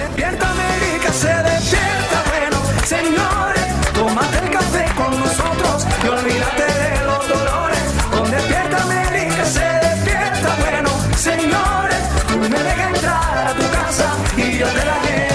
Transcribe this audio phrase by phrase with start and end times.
[0.00, 2.56] Despierta América, se despierta bueno,
[2.86, 7.82] señores, tómate el café con nosotros y olvídate de los dolores.
[8.10, 14.56] Con Despierta América, se despierta bueno, señores, tú me dejas entrar a tu casa y
[14.56, 15.29] yo te la lleno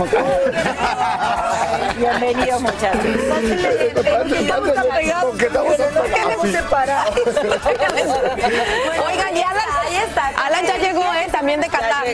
[0.00, 1.29] ハハハハ。
[2.00, 3.04] Bienvenidos, muchachos.
[4.30, 7.08] Llegamos tan pegados, pero no queremos separar.
[7.12, 10.28] Oigan, y Alan, ahí está.
[10.46, 11.28] Alan ya llegó, ¿eh?
[11.30, 12.04] También de Qatar.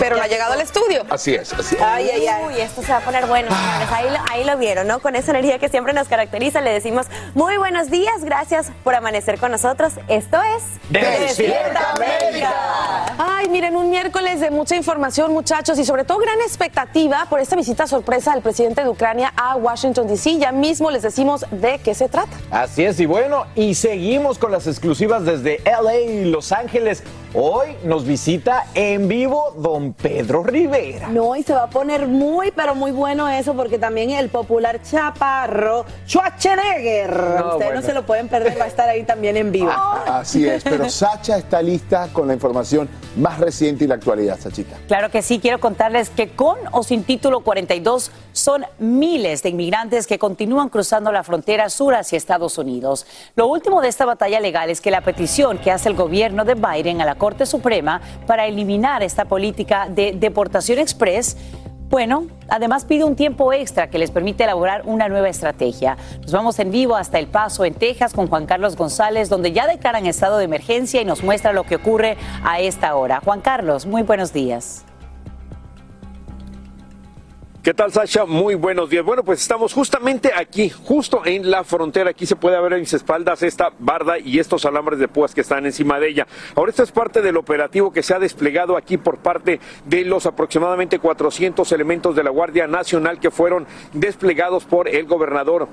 [0.00, 1.06] Pero no ha llegado al estudio.
[1.08, 1.80] Así es, así es.
[1.82, 2.44] Ay, ay, ay.
[2.46, 3.88] Uy, esto se va a poner bueno, señores.
[3.92, 4.98] Ahí, lo- ahí lo vieron, ¿no?
[4.98, 9.38] Con esa energía que siempre nos caracteriza, le decimos muy buenos días, gracias por amanecer
[9.38, 9.92] con nosotros.
[10.08, 12.52] Esto es Despierta América.
[13.18, 17.54] Ay, miren, un miércoles de mucha información, muchachos, y sobre todo gran expectativa por esta
[17.56, 20.38] visita sorpresa del presidente de Ucrania a Washington, D.C.
[20.38, 22.36] Ya mismo les decimos de qué se trata.
[22.50, 27.02] Así es, y bueno, y seguimos con las exclusivas desde LA y Los Ángeles.
[27.34, 31.08] Hoy nos visita en vivo don Pedro Rivera.
[31.08, 34.80] No, y se va a poner muy, pero muy bueno eso, porque también el popular
[34.82, 37.74] chaparro Schwarzenegger, No, ustedes bueno.
[37.74, 39.70] no se lo pueden perder, va a estar ahí también en vivo.
[39.70, 44.76] Así es, pero Sacha está lista con la información más reciente y la actualidad, Sachita.
[44.86, 50.06] Claro que sí, quiero contarles que con o sin título 42 son miles de inmigrantes
[50.06, 53.06] que continúan cruzando la frontera sur hacia Estados Unidos.
[53.36, 56.54] Lo último de esta batalla legal es que la petición que hace el gobierno de
[56.54, 61.36] Biden a la Corte Suprema para eliminar esta política de deportación express
[61.90, 65.96] bueno, además pide un tiempo extra que les permite elaborar una nueva estrategia.
[66.20, 69.66] Nos vamos en vivo hasta El Paso, en Texas, con Juan Carlos González, donde ya
[69.66, 73.22] declaran estado de emergencia y nos muestra lo que ocurre a esta hora.
[73.24, 74.84] Juan Carlos, muy buenos días.
[77.60, 78.24] ¿Qué tal, Sasha?
[78.24, 79.04] Muy buenos días.
[79.04, 82.10] Bueno, pues estamos justamente aquí, justo en la frontera.
[82.10, 85.40] Aquí se puede ver en mis espaldas esta barda y estos alambres de púas que
[85.40, 86.26] están encima de ella.
[86.54, 90.24] Ahora, esto es parte del operativo que se ha desplegado aquí por parte de los
[90.24, 95.68] aproximadamente 400 elementos de la Guardia Nacional que fueron desplegados por el gobernador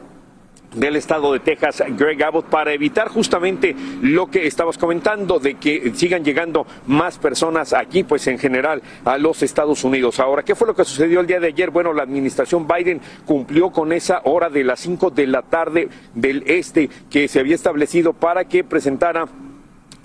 [0.76, 5.92] del estado de Texas, Greg Abbott, para evitar justamente lo que estabas comentando de que
[5.96, 10.20] sigan llegando más personas aquí, pues en general a los Estados Unidos.
[10.20, 11.72] Ahora, ¿qué fue lo que sucedió el día de ayer?
[11.72, 16.44] Bueno, la administración Biden cumplió con esa hora de las 5 de la tarde del
[16.48, 19.28] este que se había establecido para que presentara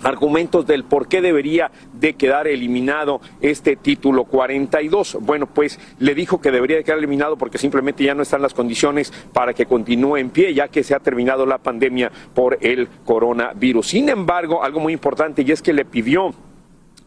[0.03, 5.17] argumentos del por qué debería de quedar eliminado este título 42.
[5.21, 8.53] Bueno, pues le dijo que debería de quedar eliminado porque simplemente ya no están las
[8.53, 12.87] condiciones para que continúe en pie, ya que se ha terminado la pandemia por el
[13.05, 13.87] coronavirus.
[13.87, 16.33] Sin embargo, algo muy importante y es que le pidió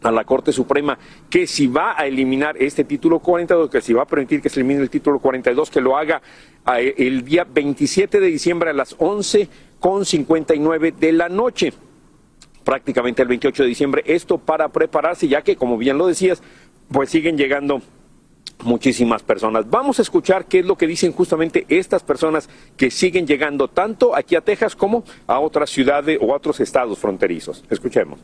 [0.03, 0.97] a la Corte Suprema
[1.29, 4.59] que si va a eliminar este título 42, que si va a permitir que se
[4.59, 6.21] elimine el título 42, que lo haga
[6.77, 9.49] eh, el día 27 de diciembre a las 11
[9.79, 11.73] con 59 de la noche
[12.65, 14.03] prácticamente el 28 de diciembre.
[14.05, 16.43] Esto para prepararse, ya que, como bien lo decías,
[16.91, 17.81] pues siguen llegando
[18.63, 19.69] muchísimas personas.
[19.69, 24.15] Vamos a escuchar qué es lo que dicen justamente estas personas que siguen llegando tanto
[24.15, 27.63] aquí a Texas como a otras ciudades o a otros estados fronterizos.
[27.69, 28.19] Escuchemos.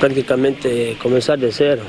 [0.00, 1.82] prácticamente comenzar de cero.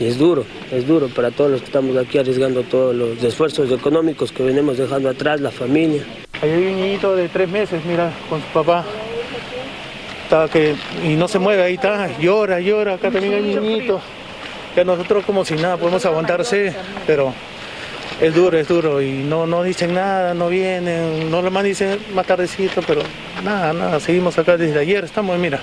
[0.00, 3.70] Y es duro, es duro para todos los que estamos aquí arriesgando todos los esfuerzos
[3.70, 6.02] económicos que venimos dejando atrás, la familia.
[6.40, 8.84] Hay un niñito de tres meses, mira, con su papá.
[10.50, 10.74] Que,
[11.04, 12.94] y no se mueve, ahí está, llora, llora.
[12.94, 14.00] Acá también hay un niñito.
[14.74, 16.74] Que nosotros como si nada podemos aguantarse,
[17.06, 17.34] pero
[18.18, 19.02] es duro, es duro.
[19.02, 23.02] Y no, no dicen nada, no vienen, no lo más dicen más tardecito, pero
[23.44, 25.60] nada, nada, seguimos acá desde ayer, estamos, mira.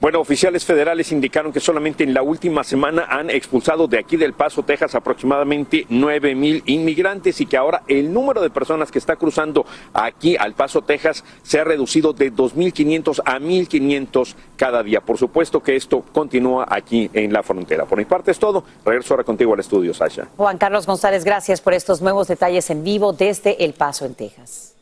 [0.00, 4.32] Bueno, oficiales federales indicaron que solamente en la última semana han expulsado de aquí del
[4.32, 9.16] Paso, Texas, aproximadamente 9 mil inmigrantes y que ahora el número de personas que está
[9.16, 15.00] cruzando aquí al Paso, Texas, se ha reducido de 2.500 a 1.500 cada día.
[15.00, 17.84] Por supuesto que esto continúa aquí en la frontera.
[17.84, 18.62] Por mi parte es todo.
[18.84, 20.28] Regreso ahora contigo al estudio, Sasha.
[20.36, 24.77] Juan Carlos González, gracias por estos nuevos detalles en vivo desde El Paso, en Texas.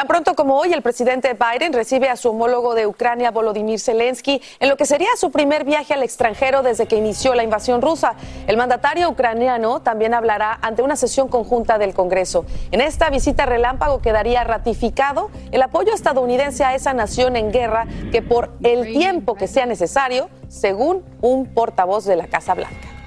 [0.00, 4.40] Tan pronto como hoy, el presidente Biden recibe a su homólogo de Ucrania, Volodymyr Zelensky,
[4.58, 8.14] en lo que sería su primer viaje al extranjero desde que inició la invasión rusa.
[8.46, 12.46] El mandatario ucraniano también hablará ante una sesión conjunta del Congreso.
[12.70, 18.22] En esta visita relámpago quedaría ratificado el apoyo estadounidense a esa nación en guerra que
[18.22, 22.99] por el tiempo que sea necesario, según un portavoz de la Casa Blanca.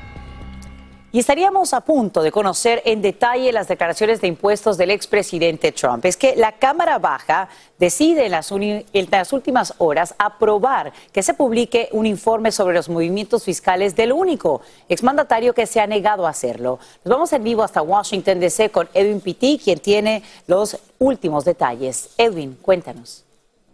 [1.16, 6.04] Y estaríamos a punto de conocer en detalle las declaraciones de impuestos del expresidente Trump.
[6.06, 12.08] Es que la Cámara Baja decide en las, últimas horas aprobar que se publique un
[12.08, 16.80] informe sobre los movimientos fiscales del único exmandatario que se ha negado a hacerlo.
[17.06, 18.72] Nos vamos en vivo hasta Washington, D.C.
[18.72, 22.10] con Edwin Pitti, quien tiene los últimos detalles.
[22.18, 23.24] Edwin, cuéntanos.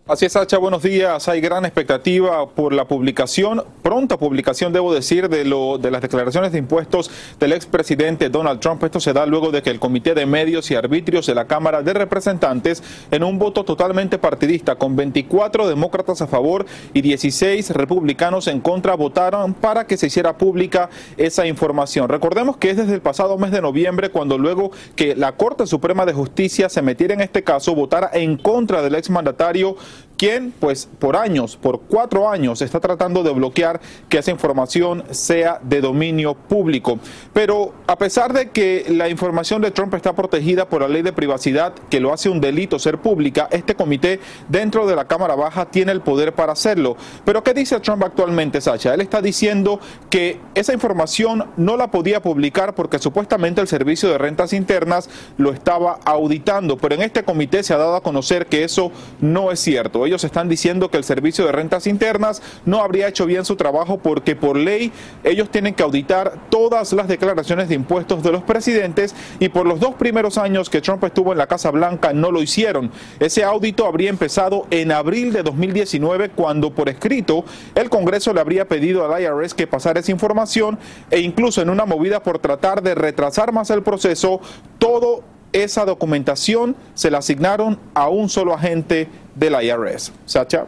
[0.09, 1.27] Así es, Sacha, buenos días.
[1.27, 6.51] Hay gran expectativa por la publicación, pronta publicación, debo decir, de, lo, de las declaraciones
[6.51, 8.83] de impuestos del expresidente Donald Trump.
[8.83, 11.83] Esto se da luego de que el Comité de Medios y Arbitrios de la Cámara
[11.83, 18.47] de Representantes, en un voto totalmente partidista, con 24 demócratas a favor y 16 republicanos
[18.47, 22.09] en contra, votaron para que se hiciera pública esa información.
[22.09, 26.07] Recordemos que es desde el pasado mes de noviembre cuando luego que la Corte Suprema
[26.07, 29.77] de Justicia se metiera en este caso, votara en contra del exmandatario
[30.19, 33.79] quien pues por años, por cuatro años, está tratando de bloquear
[34.09, 36.99] que esa información sea de dominio público.
[37.31, 41.13] Pero a pesar de que la información de Trump está protegida por la ley de
[41.13, 44.19] privacidad, que lo hace un delito ser pública, este comité
[44.49, 46.97] dentro de la Cámara Baja tiene el poder para hacerlo.
[47.23, 48.93] Pero ¿qué dice Trump actualmente, Sacha?
[48.93, 49.79] Él está diciendo
[50.09, 55.53] que esa información no la podía publicar porque supuestamente el Servicio de Rentas Internas lo
[55.53, 58.91] estaba auditando, pero en este comité se ha dado a conocer que eso
[59.21, 60.08] no es cierto.
[60.09, 63.99] Ellos están diciendo que el Servicio de Rentas Internas no habría hecho bien su trabajo
[63.99, 64.91] porque por ley
[65.23, 69.79] ellos tienen que auditar todas las declaraciones de impuestos de los presidentes y por los
[69.79, 72.89] dos primeros años que Trump estuvo en la Casa Blanca no lo hicieron.
[73.19, 77.45] Ese audito habría empezado en abril de 2019 cuando por escrito
[77.75, 80.79] el Congreso le habría pedido al IRS que pasara esa información
[81.11, 84.41] e incluso en una movida por tratar de retrasar más el proceso,
[84.79, 89.07] todo esa documentación se la asignaron a un solo agente
[89.39, 90.11] del IRS.
[90.25, 90.65] Sacha.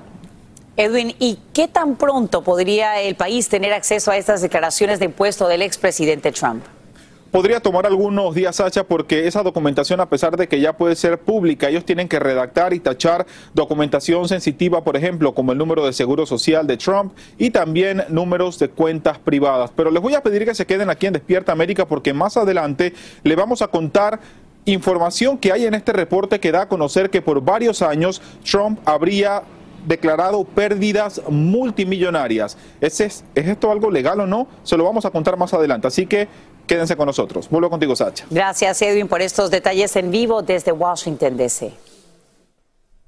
[0.78, 5.48] Edwin, ¿y qué tan pronto podría el país tener acceso a estas declaraciones de impuesto
[5.48, 6.64] del expresidente Trump?
[7.32, 11.18] Podría tomar algunos días, Sacha, porque esa documentación, a pesar de que ya puede ser
[11.18, 15.94] pública, ellos tienen que redactar y tachar documentación sensitiva, por ejemplo, como el número de
[15.94, 19.72] seguro social de Trump y también números de cuentas privadas.
[19.74, 22.94] Pero les voy a pedir que se queden aquí en Despierta América porque más adelante
[23.24, 24.20] le vamos a contar
[24.66, 28.80] información que hay en este reporte que da a conocer que por varios años Trump
[28.86, 29.44] habría
[29.86, 32.58] declarado pérdidas multimillonarias.
[32.80, 34.48] ¿Es, es, ¿Es esto algo legal o no?
[34.64, 35.88] Se lo vamos a contar más adelante.
[35.88, 36.28] Así que
[36.68, 37.50] quédense con nosotros.
[37.50, 38.26] Vuelvo contigo, Sacha.
[38.30, 41.91] Gracias, Edwin, por estos detalles en vivo desde Washington, D.C.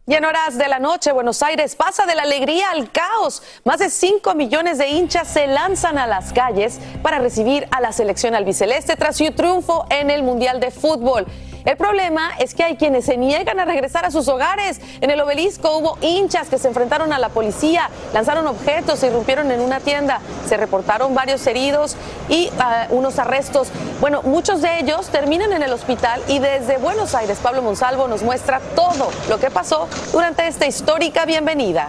[0.06, 3.42] Y en horas de la noche, Buenos Aires pasa de la alegría al caos.
[3.64, 7.94] Más de 5 millones de hinchas se lanzan a las calles para recibir a la
[7.94, 11.26] selección albiceleste tras su triunfo en el Mundial de Fútbol.
[11.66, 14.82] El problema es que hay quienes se niegan a regresar a sus hogares.
[15.00, 19.50] En el obelisco hubo hinchas que se enfrentaron a la policía, lanzaron objetos, se irrumpieron
[19.52, 21.96] en una tienda, se reportaron varios heridos
[22.28, 23.70] y uh, unos arrestos.
[24.02, 28.24] Bueno, muchos de ellos terminan en el hospital y desde Buenos Aires Pablo Monsalvo nos
[28.24, 31.88] muestra todo lo que pasó durante esta histórica bienvenida.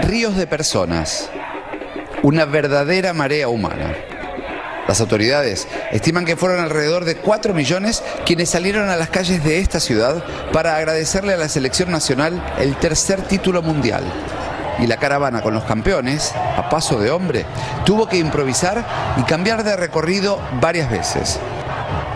[0.00, 1.30] Ríos de personas,
[2.22, 4.09] una verdadera marea humana.
[4.90, 9.60] Las autoridades estiman que fueron alrededor de 4 millones quienes salieron a las calles de
[9.60, 14.02] esta ciudad para agradecerle a la selección nacional el tercer título mundial.
[14.80, 17.46] Y la caravana con los campeones, a paso de hombre,
[17.86, 18.84] tuvo que improvisar
[19.16, 21.38] y cambiar de recorrido varias veces.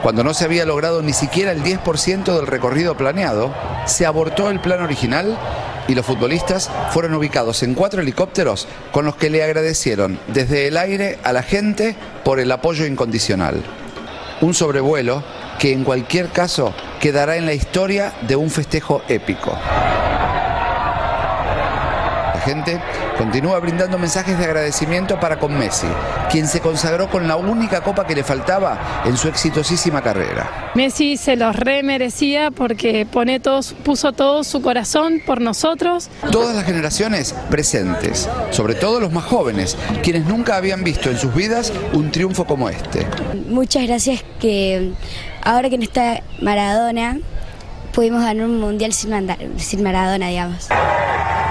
[0.02, 3.54] Cuando no se había logrado ni siquiera el 10% del recorrido planeado,
[3.87, 5.38] se abortó el plan original
[5.88, 10.76] y los futbolistas fueron ubicados en cuatro helicópteros con los que le agradecieron desde el
[10.76, 13.62] aire a la gente por el apoyo incondicional.
[14.41, 15.23] Un sobrevuelo
[15.59, 19.57] que en cualquier caso quedará en la historia de un festejo épico.
[22.45, 22.79] Gente
[23.17, 25.87] continúa brindando mensajes de agradecimiento para con Messi,
[26.31, 30.73] quien se consagró con la única copa que le faltaba en su exitosísima carrera.
[30.75, 36.11] Messi se los remerecía porque pone todos, puso todo su corazón por nosotros.
[36.31, 41.35] Todas las generaciones presentes, sobre todo los más jóvenes, quienes nunca habían visto en sus
[41.35, 43.07] vidas un triunfo como este.
[43.49, 44.93] Muchas gracias que
[45.43, 47.19] ahora que no está Maradona,
[47.95, 49.13] pudimos ganar un mundial sin,
[49.57, 50.69] sin Maradona, digamos.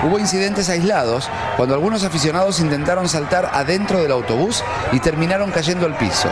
[0.05, 5.97] Hubo incidentes aislados cuando algunos aficionados intentaron saltar adentro del autobús y terminaron cayendo al
[5.97, 6.29] piso.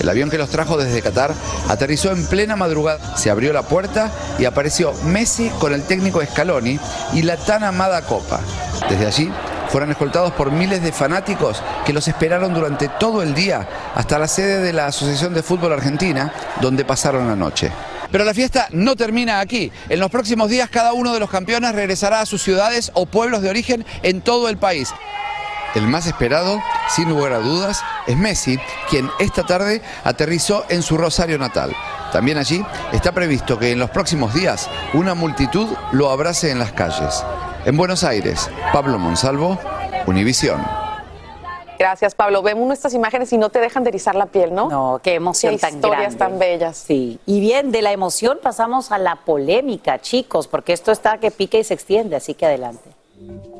[0.00, 1.32] El avión que los trajo desde Qatar
[1.68, 3.16] aterrizó en plena madrugada.
[3.16, 6.80] Se abrió la puerta y apareció Messi con el técnico Scaloni
[7.12, 8.40] y la tan amada copa.
[8.88, 9.32] Desde allí
[9.68, 14.26] fueron escoltados por miles de fanáticos que los esperaron durante todo el día hasta la
[14.26, 17.70] sede de la Asociación de Fútbol Argentina, donde pasaron la noche.
[18.10, 19.70] Pero la fiesta no termina aquí.
[19.88, 23.42] En los próximos días cada uno de los campeones regresará a sus ciudades o pueblos
[23.42, 24.92] de origen en todo el país.
[25.74, 30.96] El más esperado, sin lugar a dudas, es Messi, quien esta tarde aterrizó en su
[30.96, 31.76] Rosario natal.
[32.12, 36.72] También allí está previsto que en los próximos días una multitud lo abrace en las
[36.72, 37.24] calles.
[37.64, 39.60] En Buenos Aires, Pablo Monsalvo,
[40.06, 40.89] Univisión.
[41.80, 42.42] Gracias, Pablo.
[42.42, 44.68] Vemos nuestras imágenes y no te dejan de erizar la piel, ¿no?
[44.68, 46.18] No, qué emoción Qué tan historias grande.
[46.18, 46.76] tan bellas.
[46.76, 47.18] Sí.
[47.24, 51.56] Y bien, de la emoción pasamos a la polémica, chicos, porque esto está que pica
[51.56, 52.90] y se extiende, así que adelante.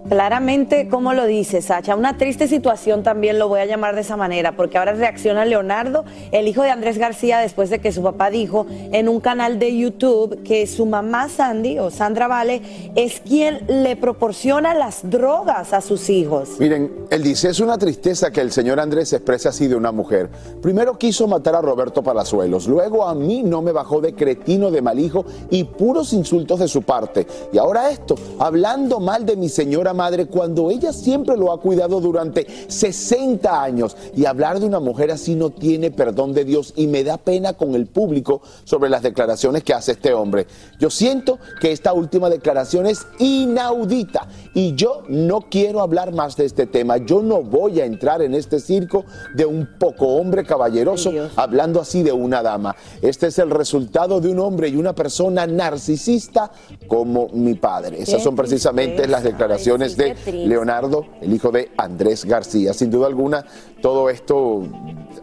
[0.09, 4.17] Claramente, como lo dice Sacha, una triste situación también lo voy a llamar de esa
[4.17, 8.31] manera, porque ahora reacciona Leonardo, el hijo de Andrés García, después de que su papá
[8.31, 12.63] dijo en un canal de YouTube que su mamá Sandy o Sandra Vale
[12.97, 16.51] es quien le proporciona las drogas a sus hijos.
[16.59, 19.93] Miren, él dice, es una tristeza que el señor Andrés se exprese así de una
[19.93, 20.29] mujer.
[20.63, 24.83] Primero quiso matar a Roberto Palazuelos, luego a mí no me bajó de cretino, de
[24.83, 27.27] mal hijo y puros insultos de su parte.
[27.53, 32.01] Y ahora esto, hablando mal de mi señora madre cuando ella siempre lo ha cuidado
[32.01, 33.97] durante 60 años.
[34.17, 37.55] Y hablar de una mujer así no tiene perdón de Dios y me da pena
[37.55, 40.47] con el público sobre las declaraciones que hace este hombre.
[40.79, 46.45] Yo siento que esta última declaración es inaudita y yo no quiero hablar más de
[46.45, 46.97] este tema.
[46.99, 49.05] Yo no voy a entrar en este circo
[49.35, 52.77] de un poco hombre caballeroso hablando así de una dama.
[53.03, 56.51] Este es el resultado de un hombre y una persona narcisista
[56.87, 58.03] como mi padre.
[58.03, 60.15] Esas son precisamente las declaraciones de
[60.47, 62.73] Leonardo, el hijo de Andrés García.
[62.73, 63.45] Sin duda alguna,
[63.83, 64.63] todo esto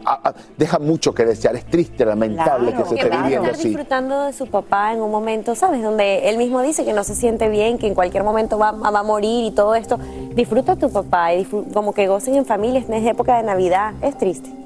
[0.04, 1.56] ah, ah, deja mucho que desear.
[1.56, 3.68] Es triste, lamentable que se esté viviendo así.
[3.68, 5.82] disfrutando de su papá en un momento, ¿sabes?
[5.82, 8.98] Donde él mismo dice que no se siente bien, que en cualquier momento va, va
[8.98, 9.98] a morir y todo esto.
[10.34, 13.94] Disfruta a tu papá y como que gocen en familia, es época de Navidad.
[14.02, 14.57] Es triste.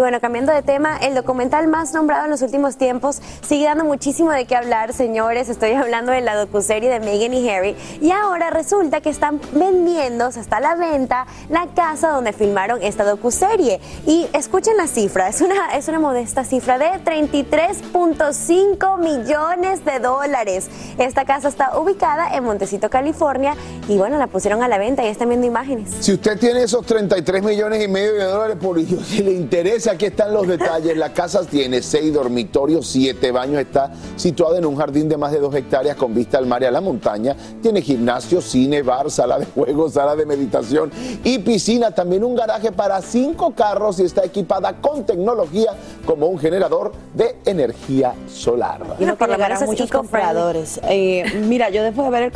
[0.00, 3.84] Y bueno, cambiando de tema, el documental más nombrado en los últimos tiempos sigue dando
[3.84, 5.50] muchísimo de qué hablar, señores.
[5.50, 7.76] Estoy hablando de la docuserie de Meghan y Harry.
[8.00, 12.32] Y ahora resulta que están vendiendo, o sea, está a la venta, la casa donde
[12.32, 13.78] filmaron esta docuserie.
[14.06, 20.70] Y escuchen la cifra, es una, es una modesta cifra de 33.5 millones de dólares.
[20.96, 23.54] Esta casa está ubicada en Montecito, California.
[23.86, 25.90] Y bueno, la pusieron a la venta y están viendo imágenes.
[26.00, 29.89] Si usted tiene esos 33 millones y medio de dólares por hijo, si le interesa,
[29.90, 30.96] aquí están los detalles.
[30.96, 35.40] La casa tiene seis dormitorios, siete baños, está situada en un jardín de más de
[35.40, 37.36] dos hectáreas con vista al mar y a la montaña.
[37.62, 40.90] Tiene gimnasio, cine, bar, sala de juegos, sala de meditación
[41.24, 41.90] y piscina.
[41.90, 45.72] También un garaje para cinco carros y está equipada con tecnología
[46.06, 48.80] como un generador de energía solar.
[48.98, 50.80] Y lo llegar a muchos compradores.
[50.84, 52.32] Eh, mira, yo después de ver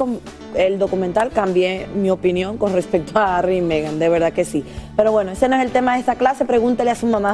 [0.54, 4.64] el documental cambié mi opinión con respecto a Harry y Meghan, de verdad que sí.
[4.96, 7.33] Pero bueno, ese no es el tema de esta clase, pregúntele a su mamá,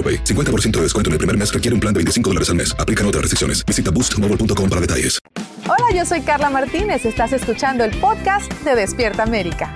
[0.00, 0.24] AroPay.
[0.24, 2.74] 50% de descuento en el primer mes requiere un plan de 25 dólares al mes.
[2.78, 3.64] Aplican otras restricciones.
[3.66, 5.18] Visita boostmobile.com para detalles.
[5.64, 7.04] Hola, yo soy Carla Martínez.
[7.04, 9.72] Estás escuchando el podcast de Despierta América.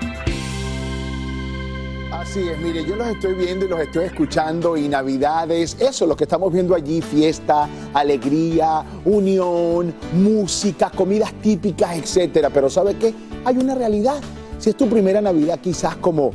[2.11, 6.15] Así es, mire, yo los estoy viendo y los estoy escuchando y Navidades, eso, lo
[6.15, 12.49] que estamos viendo allí, fiesta, alegría, unión, música, comidas típicas, etcétera.
[12.49, 13.13] Pero ¿sabe qué?
[13.43, 14.19] Hay una realidad.
[14.57, 16.31] Si es tu primera Navidad, quizás como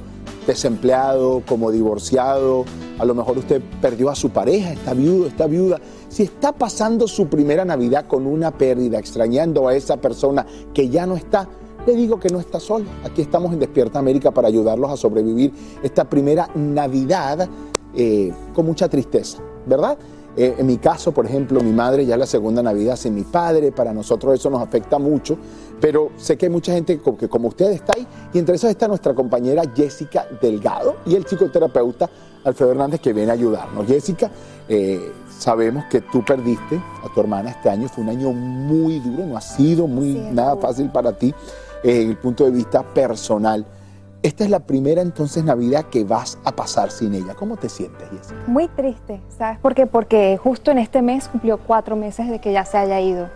[0.46, 2.64] desempleado, como divorciado,
[3.00, 5.80] a lo mejor usted perdió a su pareja, está viudo, está viuda.
[6.10, 11.06] Si está pasando su primera Navidad con una pérdida, extrañando a esa persona que ya
[11.06, 11.48] no está,
[11.86, 12.84] le digo que no está solo.
[13.02, 15.50] Aquí estamos en Despierta América para ayudarlos a sobrevivir
[15.82, 17.48] esta primera Navidad
[17.94, 19.96] eh, con mucha tristeza, ¿verdad?
[20.36, 23.22] Eh, en mi caso, por ejemplo, mi madre ya es la segunda Navidad sin mi
[23.22, 25.38] padre, para nosotros eso nos afecta mucho,
[25.80, 28.86] pero sé que hay mucha gente que como usted está ahí, y entre esas está
[28.86, 32.08] nuestra compañera Jessica Delgado y el psicoterapeuta
[32.44, 33.86] Alfredo Hernández que viene a ayudarnos.
[33.86, 34.30] Jessica,
[34.68, 39.26] eh, sabemos que tú perdiste a tu hermana este año, fue un año muy duro,
[39.26, 41.34] no ha sido muy nada fácil para ti
[41.82, 43.66] eh, en el punto de vista personal.
[44.22, 47.34] Esta es la primera entonces Navidad que vas a pasar sin ella.
[47.34, 48.38] ¿Cómo te sientes, Jessica?
[48.46, 49.86] Muy triste, ¿sabes por qué?
[49.86, 53.28] Porque justo en este mes cumplió cuatro meses de que ya se haya ido.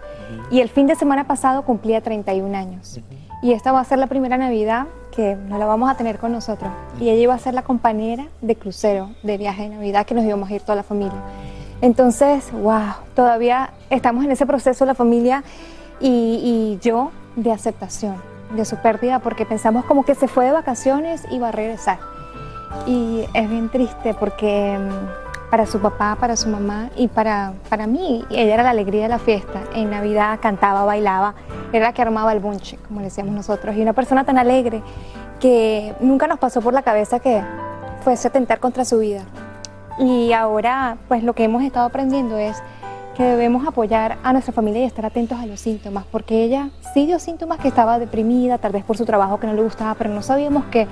[0.51, 3.01] Y el fin de semana pasado cumplía 31 años.
[3.43, 6.33] Y esta va a ser la primera Navidad que no la vamos a tener con
[6.33, 6.71] nosotros.
[7.01, 10.25] Y ella iba a ser la compañera de crucero, de viaje de Navidad, que nos
[10.25, 11.19] íbamos a ir toda la familia.
[11.81, 15.45] Entonces, wow, todavía estamos en ese proceso la familia
[16.01, 18.17] y, y yo de aceptación
[18.55, 21.99] de su pérdida porque pensamos como que se fue de vacaciones y va a regresar.
[22.87, 25.24] Y es bien triste porque mm,
[25.55, 29.09] para su papá, para su mamá y para, para mí, ella era la alegría de
[29.09, 29.61] la fiesta.
[29.73, 31.37] En Navidad cantaba, bailaba,
[31.73, 33.77] era la que armaba el bunche, como le decíamos nosotros.
[33.77, 34.83] Y una persona tan alegre
[35.39, 37.41] que nunca nos pasó por la cabeza que
[38.03, 39.23] fuese a tentar contra su vida.
[39.97, 42.61] Y ahora, pues lo que hemos estado aprendiendo es
[43.17, 47.07] que debemos apoyar a nuestra familia y estar atentos a los síntomas, porque ella sí
[47.07, 50.11] dio síntomas que estaba deprimida, tal vez por su trabajo que no le gustaba, pero
[50.11, 50.89] no sabíamos que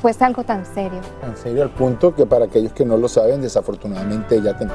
[0.00, 1.00] fuese algo tan serio.
[1.22, 4.74] En serio, al punto que para aquellos que no lo saben, desafortunadamente ella tentó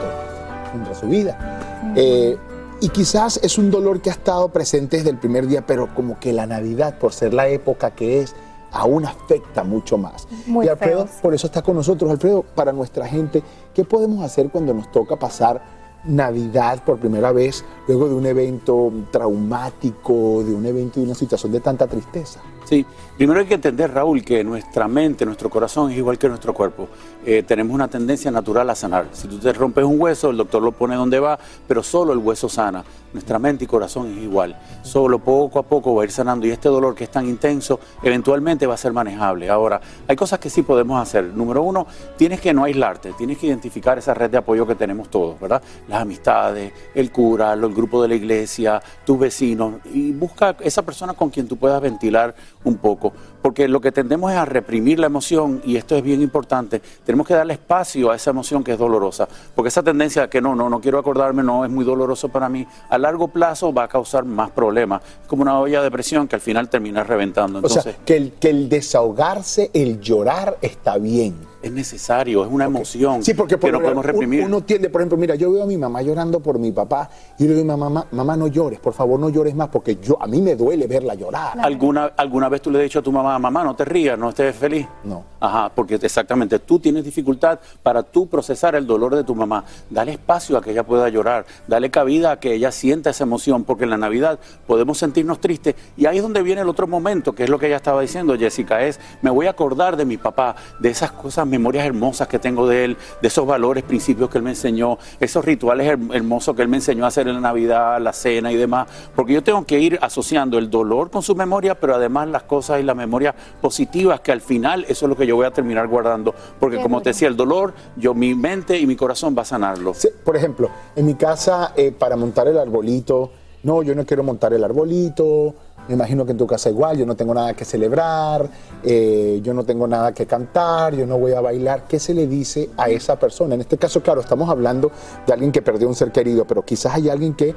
[0.71, 1.93] contra su vida.
[1.95, 2.37] Eh,
[2.79, 6.19] y quizás es un dolor que ha estado presente desde el primer día, pero como
[6.19, 8.35] que la Navidad, por ser la época que es,
[8.71, 10.27] aún afecta mucho más.
[10.47, 12.09] Muy y Alfredo, por eso está con nosotros.
[12.09, 15.61] Alfredo, para nuestra gente, ¿qué podemos hacer cuando nos toca pasar
[16.05, 21.51] Navidad por primera vez, luego de un evento traumático, de un evento y una situación
[21.51, 22.39] de tanta tristeza?
[22.71, 22.85] Sí,
[23.17, 26.87] primero hay que entender, Raúl, que nuestra mente, nuestro corazón es igual que nuestro cuerpo.
[27.25, 29.07] Eh, tenemos una tendencia natural a sanar.
[29.11, 32.19] Si tú te rompes un hueso, el doctor lo pone donde va, pero solo el
[32.19, 32.81] hueso sana.
[33.11, 34.57] Nuestra mente y corazón es igual.
[34.83, 37.77] Solo poco a poco va a ir sanando y este dolor que es tan intenso,
[38.01, 39.49] eventualmente va a ser manejable.
[39.49, 41.25] Ahora, hay cosas que sí podemos hacer.
[41.25, 41.85] Número uno,
[42.17, 45.61] tienes que no aislarte, tienes que identificar esa red de apoyo que tenemos todos, ¿verdad?
[45.89, 51.13] Las amistades, el cura, el grupo de la iglesia, tus vecinos, y busca esa persona
[51.13, 55.07] con quien tú puedas ventilar un poco, porque lo que tendemos es a reprimir la
[55.07, 56.81] emoción y esto es bien importante.
[57.03, 60.55] Tenemos que darle espacio a esa emoción que es dolorosa, porque esa tendencia que no,
[60.55, 63.87] no, no quiero acordarme, no, es muy doloroso para mí, a largo plazo va a
[63.87, 67.61] causar más problemas, Es como una olla de presión que al final termina reventando.
[67.63, 71.35] O sea, que el, que el desahogarse, el llorar está bien.
[71.61, 74.45] es necesario, es una emoción Sí, porque por que no podemos reprimir.
[74.45, 77.43] Uno tiende, por ejemplo, mira, yo veo a mi mamá llorando por mi papá y
[77.43, 80.17] le digo a mi mamá, mamá, no llores, por favor, no llores más, porque yo
[80.21, 81.59] a mí me duele verla llorar.
[81.59, 84.29] ¿Alguna, ¿Alguna vez tú le has dicho a tu mamá, mamá, no te rías, no
[84.29, 84.87] estés feliz?
[85.03, 85.23] No.
[85.39, 89.63] Ajá, porque exactamente tú tienes dificultad para tú procesar el dolor de tu mamá.
[89.89, 93.63] Dale espacio a que ella pueda llorar, dale cabida a que ella sienta esa emoción,
[93.63, 97.33] porque en la Navidad podemos sentirnos tristes y ahí es donde viene el otro momento,
[97.33, 100.17] que es lo que ella estaba diciendo, Jessica, es me voy a acordar de mi
[100.17, 104.37] papá, de esas cosas memorias hermosas que tengo de él, de esos valores, principios que
[104.37, 107.41] él me enseñó, esos rituales her- hermosos que él me enseñó a hacer en la
[107.41, 111.35] Navidad, la cena y demás, porque yo tengo que ir asociando el dolor con su
[111.35, 115.15] memoria, pero además las cosas y las memorias positivas, que al final eso es lo
[115.15, 117.03] que yo voy a terminar guardando, porque Qué como duro.
[117.03, 119.93] te decía, el dolor, yo mi mente y mi corazón va a sanarlo.
[119.93, 123.31] Sí, por ejemplo, en mi casa, eh, para montar el arbolito,
[123.63, 125.53] no, yo no quiero montar el arbolito,
[125.87, 128.47] me imagino que en tu casa igual, yo no tengo nada que celebrar,
[128.83, 131.85] eh, yo no tengo nada que cantar, yo no voy a bailar.
[131.87, 133.55] ¿Qué se le dice a esa persona?
[133.55, 134.91] En este caso, claro, estamos hablando
[135.27, 137.53] de alguien que perdió un ser querido, pero quizás hay alguien que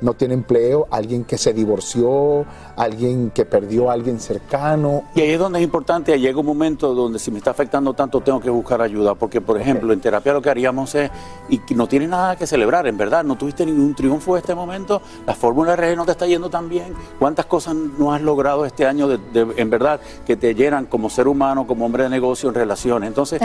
[0.00, 2.44] no tiene empleo, alguien que se divorció,
[2.76, 5.04] alguien que perdió a alguien cercano.
[5.14, 8.20] Y ahí es donde es importante, llega un momento donde si me está afectando tanto
[8.20, 11.10] tengo que buscar ayuda, porque por ejemplo en terapia lo que haríamos es,
[11.48, 15.02] y que no tienes nada que celebrar, en verdad, no tuviste ningún triunfo este momento,
[15.26, 18.86] la fórmula RG no te está yendo tan bien, cuántas cosas no has logrado este
[18.86, 22.48] año de- de- en verdad que te llenan como ser humano, como hombre de negocio
[22.48, 23.08] en relaciones.
[23.08, 23.40] Entonces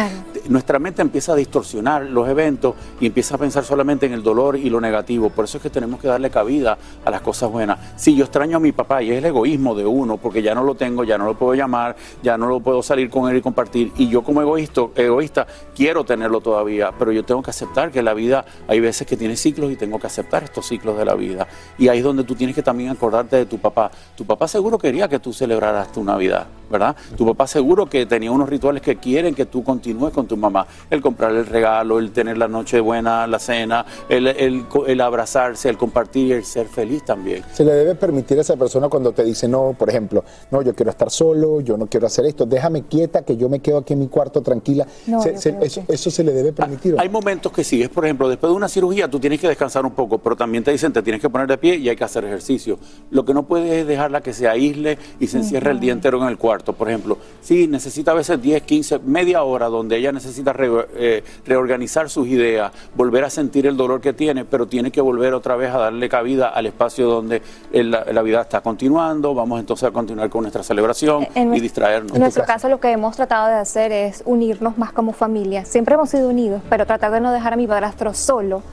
[0.50, 4.56] nuestra mente empieza a distorsionar los eventos y empieza a pensar solamente en el dolor
[4.56, 7.80] y lo negativo, por eso es que tenemos que darle cabida a las cosas buenas.
[7.96, 10.64] Sí, yo extraño a mi papá y es el egoísmo de uno, porque ya no
[10.64, 13.42] lo tengo, ya no lo puedo llamar, ya no lo puedo salir con él y
[13.42, 13.92] compartir.
[13.98, 18.14] Y yo como egoísta, egoísta quiero tenerlo todavía, pero yo tengo que aceptar que la
[18.14, 21.48] vida hay veces que tiene ciclos y tengo que aceptar estos ciclos de la vida.
[21.78, 23.90] Y ahí es donde tú tienes que también acordarte de tu papá.
[24.16, 26.96] Tu papá seguro quería que tú celebraras tu Navidad, ¿verdad?
[27.18, 30.68] Tu papá seguro que tenía unos rituales que quieren que tú continúes con tu mamá.
[30.90, 35.70] El comprarle el regalo, el tener la noche buena, la cena, el, el- el abrazarse,
[35.70, 37.44] el compartir el ser feliz también.
[37.54, 40.74] Se le debe permitir a esa persona cuando te dice, no, por ejemplo, no, yo
[40.76, 43.94] quiero estar solo, yo no quiero hacer esto, déjame quieta, que yo me quedo aquí
[43.94, 44.86] en mi cuarto tranquila.
[45.08, 46.96] No, Se- yo se- creo eso, eso se le debe permitir.
[47.00, 49.86] Hay momentos que sí, es por ejemplo, después de una cirugía tú tienes que descansar
[49.86, 52.04] un poco, pero también te dicen te tienes que poner de pie y hay que
[52.04, 52.78] hacer ejercicio.
[53.12, 56.22] Lo que no puedes es dejarla que se aísle y se encierre el día entero
[56.22, 56.74] en el cuarto.
[56.74, 61.24] Por ejemplo, sí, necesita a veces 10, 15, media hora donde ella necesita re- eh,
[61.46, 65.56] reorganizar sus ideas, volver a sentir el dolor que tiene, pero tiene que volver otra
[65.56, 69.36] vez a darle cabida al espacio donde la, la vida está continuando.
[69.36, 72.14] Vamos entonces a continuar con nuestra celebración En y distraernos.
[72.14, 75.66] En nuestro caso lo que hemos tratado de hacer es unirnos más como familia.
[75.66, 78.64] Siempre hemos sido unidos, pero tratar de no dejar a mi padrastro solo,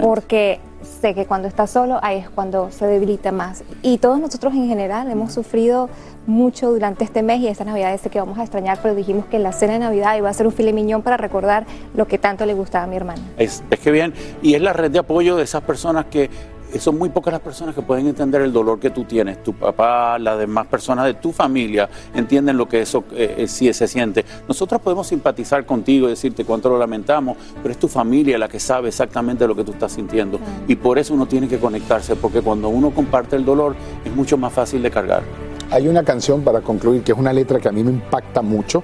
[0.00, 0.58] porque
[1.00, 3.62] sé que cuando está solo ahí es cuando se debilita más.
[3.82, 5.90] Y todos nosotros en general hemos sufrido
[6.26, 9.38] mucho durante este mes y esta Navidad sé que vamos a extrañar, pero dijimos que
[9.38, 12.46] la cena de Navidad iba a ser un filet miñón para recordar lo que tanto
[12.46, 13.20] le gustaba a mi hermana.
[13.36, 16.30] Es, es que bien, y es la red de apoyo de esas personas que
[16.78, 19.42] son muy pocas las personas que pueden entender el dolor que tú tienes.
[19.42, 23.72] Tu papá, las demás personas de tu familia entienden lo que eso eh, eh, sí
[23.72, 24.24] se siente.
[24.46, 28.60] Nosotros podemos simpatizar contigo y decirte cuánto lo lamentamos, pero es tu familia la que
[28.60, 30.38] sabe exactamente lo que tú estás sintiendo.
[30.68, 34.36] Y por eso uno tiene que conectarse, porque cuando uno comparte el dolor es mucho
[34.36, 35.22] más fácil de cargar.
[35.70, 38.82] Hay una canción para concluir que es una letra que a mí me impacta mucho,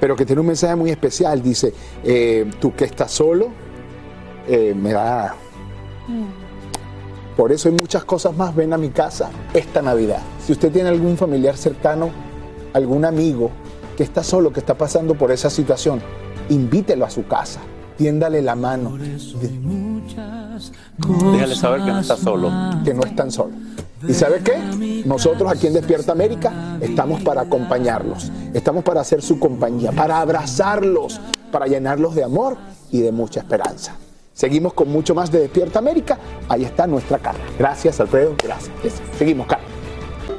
[0.00, 1.42] pero que tiene un mensaje muy especial.
[1.42, 3.48] Dice, eh, tú que estás solo,
[4.48, 5.34] eh, me da...
[7.36, 8.54] Por eso hay muchas cosas más.
[8.54, 10.20] Ven a mi casa esta Navidad.
[10.44, 12.10] Si usted tiene algún familiar cercano,
[12.72, 13.50] algún amigo
[13.96, 16.00] que está solo, que está pasando por esa situación,
[16.48, 17.60] invítelo a su casa,
[17.96, 18.96] tiéndale la mano.
[18.96, 19.18] Déjale
[21.54, 22.50] saber que no está solo.
[22.84, 23.56] Que no están solos.
[24.06, 25.02] ¿Y sabe qué?
[25.06, 31.20] Nosotros aquí en Despierta América estamos para acompañarlos, estamos para hacer su compañía, para abrazarlos,
[31.52, 32.56] para llenarlos de amor
[32.90, 33.96] y de mucha esperanza.
[34.32, 36.18] Seguimos con mucho más de Despierta América.
[36.48, 37.44] Ahí está nuestra Carla.
[37.58, 38.34] Gracias, Alfredo.
[38.42, 39.02] Gracias.
[39.18, 39.66] Seguimos, Carla.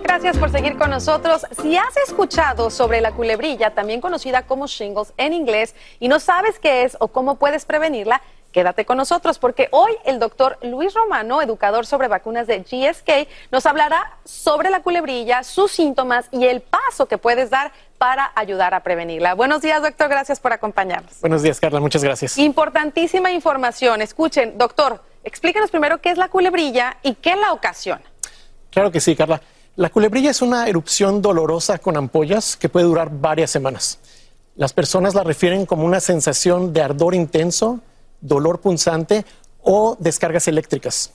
[0.01, 1.45] Gracias por seguir con nosotros.
[1.61, 6.59] Si has escuchado sobre la culebrilla, también conocida como shingles en inglés, y no sabes
[6.59, 11.41] qué es o cómo puedes prevenirla, quédate con nosotros porque hoy el doctor Luis Romano,
[11.41, 17.07] educador sobre vacunas de GSK, nos hablará sobre la culebrilla, sus síntomas y el paso
[17.07, 17.71] que puedes dar
[18.03, 19.33] para ayudar a prevenirla.
[19.33, 20.09] Buenos días, doctor.
[20.09, 21.21] Gracias por acompañarnos.
[21.21, 21.79] Buenos días, Carla.
[21.79, 22.37] Muchas gracias.
[22.37, 24.01] Importantísima información.
[24.01, 28.03] Escuchen, doctor, explíquenos primero qué es la culebrilla y qué la ocasiona.
[28.71, 29.39] Claro que sí, Carla.
[29.77, 33.99] La culebrilla es una erupción dolorosa con ampollas que puede durar varias semanas.
[34.57, 37.79] Las personas la refieren como una sensación de ardor intenso,
[38.19, 39.23] dolor punzante
[39.61, 41.13] o descargas eléctricas.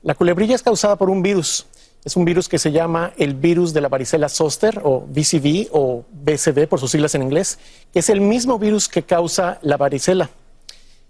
[0.00, 1.66] La culebrilla es causada por un virus.
[2.04, 6.04] Es un virus que se llama el virus de la varicela zoster o VCV o
[6.12, 7.58] BCV por sus siglas en inglés,
[7.94, 10.28] que es el mismo virus que causa la varicela.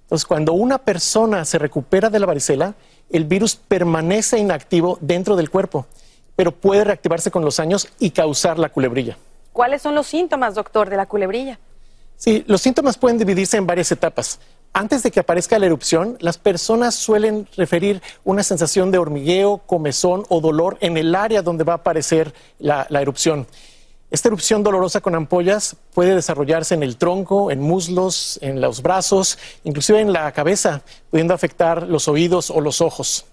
[0.03, 2.75] Entonces, cuando una persona se recupera de la varicela,
[3.11, 5.87] el virus permanece inactivo dentro del cuerpo,
[6.37, 9.19] pero puede reactivarse con los años y causar la culebrilla.
[9.53, 11.59] ¿Cuáles son los síntomas, doctor, de la culebrilla?
[12.17, 14.39] Sí, los síntomas pueden dividirse en varias etapas.
[14.77, 20.25] Antes de que aparezca la erupción, las personas suelen referir una sensación de hormigueo, comezón
[20.29, 23.47] o dolor en el área donde va a aparecer la, erupción.
[24.11, 29.39] Esta erupción dolorosa con ampollas puede desarrollarse en el tronco, en muslos, en los brazos,
[29.63, 33.27] inclusive en la cabeza, pudiendo afectar los oídos o los ojos.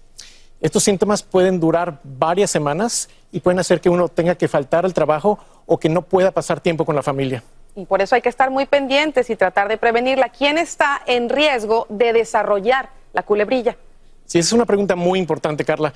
[0.60, 4.94] Estos síntomas pueden durar varias semanas y pueden hacer que uno tenga que faltar al
[4.94, 7.42] trabajo o que no pueda pasar tiempo con la familia.
[7.74, 10.28] Y por eso hay que estar muy pendientes y tratar de prevenirla.
[10.28, 13.76] ¿Quién está en riesgo de desarrollar la culebrilla?
[14.26, 15.92] Sí, es una pregunta muy importante, Carla.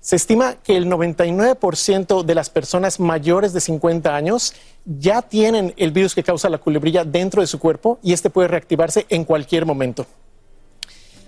[0.00, 5.90] Se estima que el 99% de las personas mayores de 50 años ya tienen el
[5.90, 9.66] virus que causa la culebrilla dentro de su cuerpo y este puede reactivarse en cualquier
[9.66, 10.06] momento.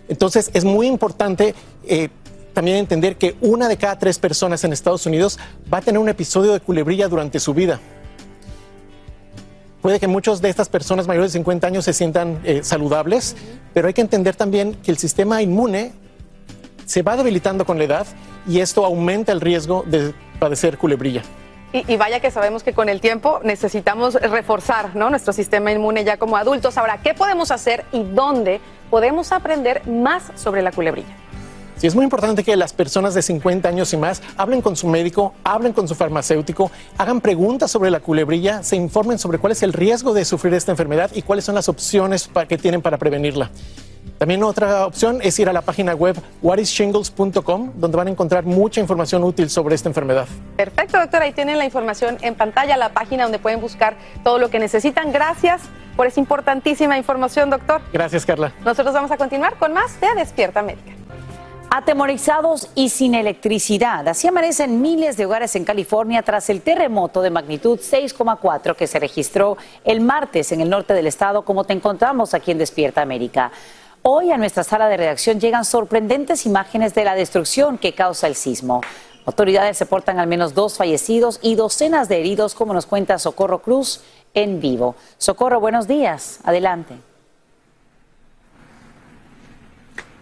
[0.08, 1.54] Entonces, es muy importante
[1.86, 2.08] eh,
[2.54, 5.38] también entender que una de cada tres personas en Estados Unidos
[5.72, 7.80] va a tener un episodio de culebrilla durante su vida.
[9.82, 13.34] Puede que muchas de estas personas mayores de 50 años se sientan eh, saludables,
[13.72, 15.92] pero hay que entender también que el sistema inmune
[16.84, 18.06] se va debilitando con la edad
[18.46, 21.22] y esto aumenta el riesgo de padecer culebrilla.
[21.72, 25.08] Y, y, vaya que sabemos que con el tiempo necesitamos reforzar ¿no?
[25.08, 26.76] nuestro sistema inmune ya como adultos.
[26.76, 31.14] Ahora, ¿qué podemos hacer y dónde podemos aprender más sobre la culebrilla?
[31.80, 34.86] Sí, es muy importante que las personas de 50 años y más hablen con su
[34.86, 39.62] médico, hablen con su farmacéutico, hagan preguntas sobre la culebrilla, se informen sobre cuál es
[39.62, 43.50] el riesgo de sufrir esta enfermedad y cuáles son las opciones que tienen para prevenirla.
[44.18, 48.78] También otra opción es ir a la página web whatishingles.com, donde van a encontrar mucha
[48.82, 50.28] información útil sobre esta enfermedad.
[50.58, 51.22] Perfecto, doctor.
[51.22, 55.12] Ahí tienen la información en pantalla, la página donde pueden buscar todo lo que necesitan.
[55.12, 55.62] Gracias
[55.96, 57.80] por esa importantísima información, doctor.
[57.90, 58.52] Gracias, Carla.
[58.66, 60.92] Nosotros vamos a continuar con más de Despierta América.
[61.72, 64.08] Atemorizados y sin electricidad.
[64.08, 68.98] Así amanecen miles de hogares en California tras el terremoto de magnitud 6,4 que se
[68.98, 73.52] registró el martes en el norte del estado, como te encontramos aquí en Despierta América.
[74.02, 78.34] Hoy a nuestra sala de redacción llegan sorprendentes imágenes de la destrucción que causa el
[78.34, 78.80] sismo.
[79.24, 84.00] Autoridades reportan al menos dos fallecidos y docenas de heridos, como nos cuenta Socorro Cruz
[84.34, 84.96] en vivo.
[85.18, 86.40] Socorro, buenos días.
[86.42, 87.09] Adelante.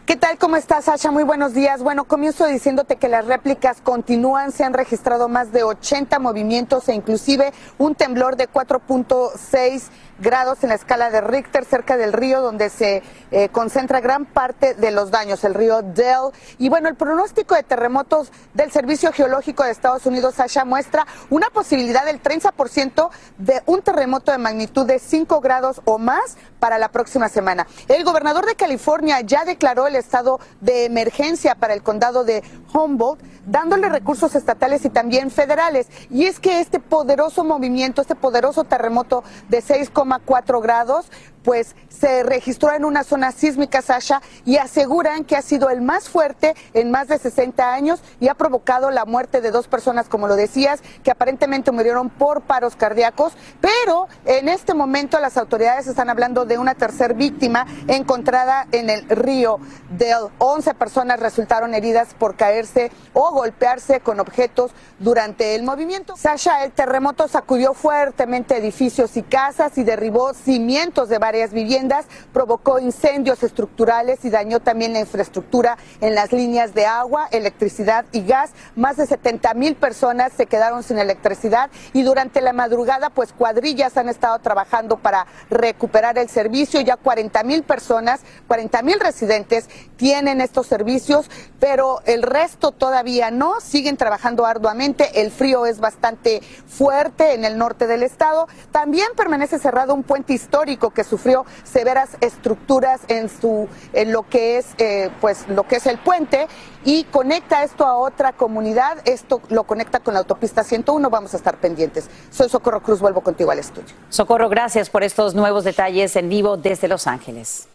[0.08, 0.38] ¿Qué tal?
[0.38, 1.10] ¿Cómo estás, Sasha?
[1.10, 1.82] Muy buenos días.
[1.82, 4.52] Bueno, comienzo diciéndote que las réplicas continúan.
[4.52, 9.82] Se han registrado más de 80 movimientos e inclusive un temblor de 4.6
[10.18, 14.74] grados en la escala de Richter cerca del río donde se eh, concentra gran parte
[14.74, 16.32] de los daños, el río Dell.
[16.58, 21.50] Y bueno, el pronóstico de terremotos del Servicio Geológico de Estados Unidos, Sasha, muestra una
[21.50, 26.88] posibilidad del 30% de un terremoto de magnitud de 5 grados o más para la
[26.88, 27.66] próxima semana.
[27.88, 32.42] El gobernador de California ya declaró el estado de emergencia para el condado de
[32.72, 35.88] Humboldt, dándole recursos estatales y también federales.
[36.10, 41.10] Y es que este poderoso movimiento, este poderoso terremoto de 6,4 grados,
[41.42, 46.08] pues se registró en una zona sísmica, Sasha, y aseguran que ha sido el más
[46.08, 50.28] fuerte en más de 60 años y ha provocado la muerte de dos personas, como
[50.28, 53.32] lo decías, que aparentemente murieron por paros cardíacos,
[53.62, 59.08] pero en este momento las autoridades están hablando de una tercer víctima encontrada en el
[59.08, 59.58] río
[59.90, 60.28] Del.
[60.38, 66.16] 11 personas resultaron heridas por caerse o golpearse con objetos durante el movimiento.
[66.16, 72.80] Sasha, el terremoto sacudió fuertemente edificios y casas y derribó cimientos de varias viviendas, provocó
[72.80, 78.50] incendios estructurales y dañó también la infraestructura en las líneas de agua, electricidad y gas.
[78.74, 83.96] Más de 70 mil personas se quedaron sin electricidad y durante la madrugada, pues cuadrillas
[83.96, 86.80] han estado trabajando para recuperar el servicio.
[86.80, 93.60] Ya 40 mil personas, 40 mil residentes tienen estos servicios, pero el resto todavía no.
[93.60, 95.20] Siguen trabajando arduamente.
[95.20, 98.48] El frío es bastante fuerte en el norte del estado.
[98.70, 104.58] También permanece cerrado un puente histórico que sufrió severas estructuras en su en lo que
[104.58, 106.46] es eh, pues lo que es el puente
[106.84, 108.98] y conecta esto a otra comunidad.
[109.04, 111.10] Esto lo conecta con la autopista 101.
[111.10, 112.08] Vamos a estar pendientes.
[112.30, 113.00] Soy Socorro Cruz.
[113.00, 113.94] Vuelvo contigo al estudio.
[114.08, 117.68] Socorro, gracias por estos nuevos detalles en vivo desde Los Ángeles.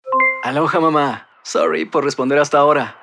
[0.43, 1.27] Aloha, mamá.
[1.43, 3.02] Sorry por responder hasta ahora.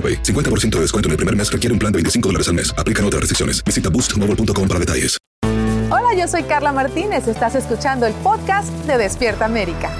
[0.01, 0.23] AroPay.
[0.23, 2.73] 50% de descuento en el primer mes requiere un plan de 25 dólares al mes.
[2.75, 3.63] Aplican otras restricciones.
[3.63, 5.17] Visita boostmobile.com para detalles.
[5.91, 7.27] Hola, yo soy Carla Martínez.
[7.27, 9.91] Estás escuchando el podcast de Despierta América.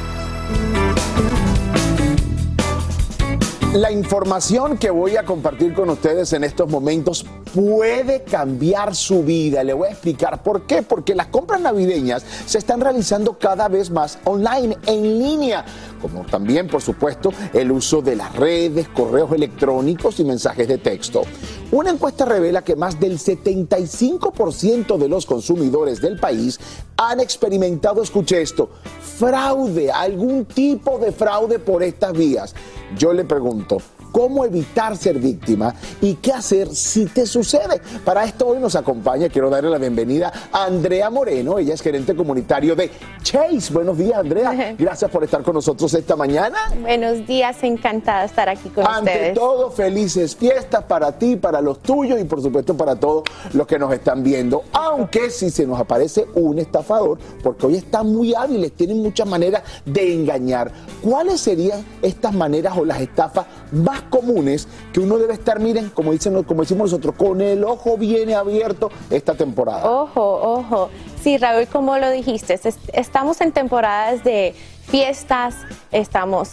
[3.74, 9.64] La información que voy a compartir con ustedes en estos momentos puede cambiar su vida.
[9.64, 10.82] Le voy a explicar por qué.
[10.82, 15.64] Porque las compras navideñas se están realizando cada vez más online, en línea,
[16.02, 21.22] como también, por supuesto, el uso de las redes, correos electrónicos y mensajes de texto.
[21.72, 26.60] Una encuesta revela que más del 75% de los consumidores del país
[26.98, 28.70] han experimentado, escuche esto,
[29.18, 32.54] fraude, algún tipo de fraude por estas vías.
[32.98, 33.78] Yo le pregunto,
[34.12, 37.82] cómo evitar ser víctima y qué hacer si te sucede.
[38.04, 42.16] Para esto hoy nos acompaña, quiero darle la bienvenida a Andrea Moreno, ella es gerente
[42.16, 42.92] comunitario de
[43.24, 43.74] Chase.
[43.74, 44.76] Buenos días, Andrea.
[44.78, 46.58] Gracias por estar con nosotros esta mañana.
[46.82, 49.34] Buenos días, encantada de estar aquí con Ante ustedes.
[49.34, 53.80] todo, felices fiestas para ti, para los tuyos y por supuesto para todos los que
[53.80, 54.64] nos están viendo.
[54.74, 59.64] Aunque si se nos aparece un estafador, porque hoy están muy hábiles, tienen muchas maneras
[59.86, 60.72] de engañar.
[61.02, 66.12] ¿Cuáles serían estas maneras o las estafas más comunes que uno debe estar, miren, como
[66.12, 69.90] dicen, como decimos nosotros, con el ojo bien abierto esta temporada?
[69.90, 70.90] Ojo, ojo.
[71.24, 74.56] Sí, Raúl, como lo dijiste, es- estamos en temporadas de
[74.86, 75.56] fiestas,
[75.92, 76.52] estamos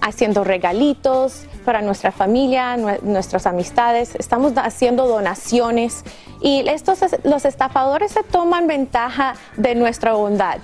[0.00, 6.02] haciendo regalitos para nuestra familia, nue- nuestras amistades, estamos haciendo donaciones
[6.40, 10.58] y estos, es- los estafadores se toman ventaja de nuestra bondad.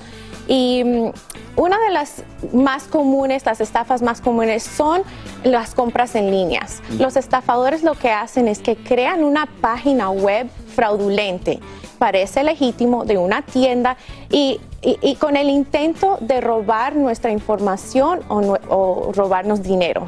[0.49, 1.11] Y mm,
[1.57, 5.03] una de las más comunes, las estafas más comunes son
[5.45, 6.83] las compras en líneas.
[6.99, 11.61] Los estafadores lo que hacen es que crean una página web fraudulente,
[11.99, 13.97] parece legítimo, de una tienda
[14.31, 20.07] y, y- y con el intento de robar nuestra información o, robarnos dinero.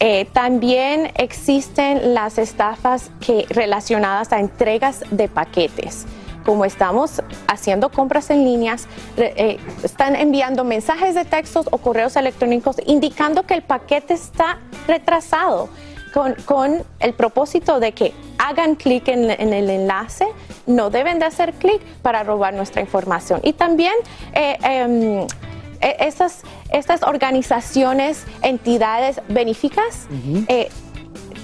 [0.00, 6.06] Eh, también existen las estafas que, relacionadas a entregas de paquetes.
[6.46, 12.76] Como estamos haciendo compras en líneas, eh, están enviando mensajes de textos o correos electrónicos
[12.86, 15.68] indicando que el paquete está retrasado
[16.14, 20.26] con, con el propósito de que hagan clic en, en el enlace,
[20.66, 23.40] no deben de hacer clic para robar nuestra información.
[23.42, 23.94] Y también
[24.32, 25.26] eh, em,
[25.80, 30.06] e- estas, estas organizaciones, entidades benéficas,
[30.48, 30.68] eh,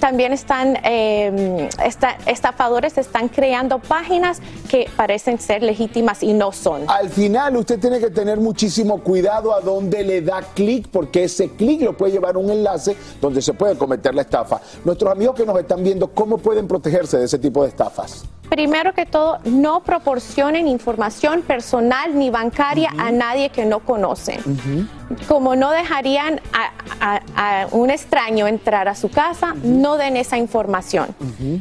[0.03, 6.81] también están, eh, esta- estafadores están creando páginas que parecen ser legítimas y no son.
[6.89, 11.51] Al final usted tiene que tener muchísimo cuidado a dónde le da clic, porque ese
[11.51, 14.59] clic lo puede llevar a un enlace donde se puede cometer la estafa.
[14.83, 18.25] Nuestros amigos que nos están viendo, ¿cómo pueden protegerse de ese tipo de estafas?
[18.49, 24.41] Primero que todo, no proporcionen información personal ni bancaria a nadie que no conocen.
[25.27, 27.21] Como no dejarían a, a-
[27.63, 31.15] a un extraño entrar a su casa, no den esa información.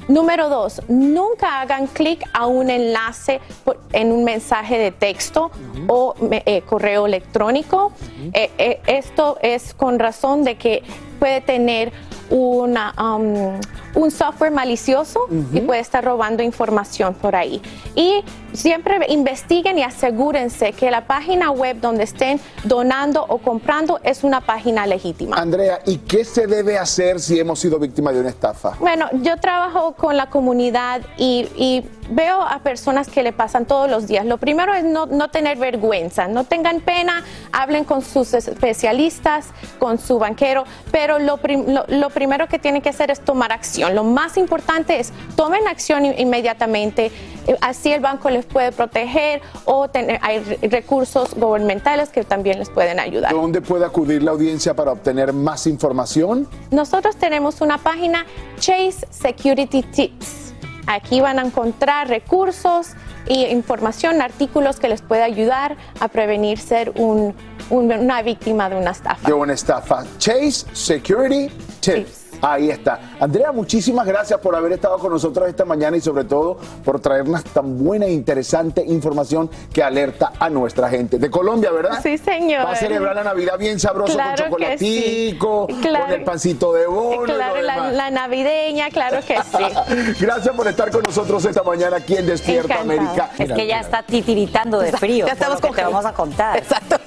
[0.09, 5.51] Número dos, nunca hagan clic a un enlace por- en un mensaje de texto
[5.89, 7.93] o me- eh, correo electrónico.
[8.33, 10.83] Eh, eh, esto es con razón de que
[11.19, 11.93] puede tener
[12.31, 13.59] una, um,
[13.95, 15.21] un software malicioso
[15.53, 17.61] y puede estar robando información por ahí.
[17.95, 24.25] Y siempre investiguen y asegúrense que la página web donde estén donando o comprando es
[24.25, 25.37] una página legítima.
[25.37, 28.75] Andrea, ¿y qué se debe hacer si hemos sido víctimas de una estafa?
[28.81, 33.89] Bueno, yo trabajo con la comunidad y, y veo a personas que le pasan todos
[33.91, 34.27] los días.
[34.27, 39.47] Lo primero es no, no tener vergüenza, no tengan pena, hablen con sus especialistas,
[39.79, 43.53] con su banquero, pero lo, prim- lo- lo primero que tienen que hacer es tomar
[43.53, 43.82] acción.
[43.91, 47.11] Lo más importante es tomen acción in- inmediatamente,
[47.47, 52.59] eh, así el banco les puede proteger o tener, hay re- recursos gubernamentales que también
[52.59, 53.33] les pueden ayudar.
[53.33, 56.49] ¿Dónde puede acudir la audiencia para obtener más información?
[56.71, 58.27] Nosotros tenemos una página
[58.59, 60.53] Chase Security Tips.
[60.87, 62.89] Aquí van a encontrar recursos
[63.27, 67.35] e información, artículos que les puede ayudar a prevenir ser un-
[67.71, 69.27] un- una víctima de una estafa.
[69.27, 70.05] De una estafa.
[70.19, 71.49] Chase Security
[71.81, 72.22] Tips.
[72.45, 73.13] Ahí está.
[73.21, 77.45] Andrea, muchísimas gracias por haber estado con nosotros esta mañana y sobre todo por traernos
[77.45, 81.19] tan buena e interesante información que alerta a nuestra gente.
[81.19, 82.01] De Colombia, ¿verdad?
[82.03, 82.67] Sí, señor.
[82.67, 85.35] Va a celebrar la Navidad bien sabroso Claro con sí.
[85.37, 86.05] chocolatico, Claro.
[86.07, 87.23] con el pancito de bono.
[87.23, 87.95] y Claro, lo la, demás.
[87.95, 90.17] la navideña, claro que sí.
[90.21, 92.81] Gracias por estar con nosotros esta mañana aquí en Despierta.
[92.81, 93.31] América.
[93.39, 95.27] Es que ya está titiritando de frío.
[95.27, 96.61] Ya estamos que te vamos a contar.